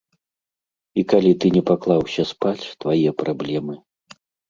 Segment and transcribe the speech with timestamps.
[1.01, 3.83] І калі ты не паклаўся спаць, твае праблемы.